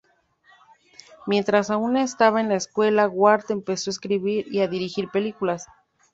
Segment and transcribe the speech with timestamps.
[1.27, 5.67] Mientras aún estaba en la escuela Ward empezó a escribir y dirigir películas.